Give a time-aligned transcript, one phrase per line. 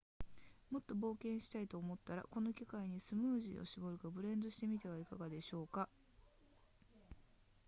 [0.71, 5.87] もっと冒険したいと思ったらこの機会にスムージーを絞るかブレンドしてみてはいかがでしょうか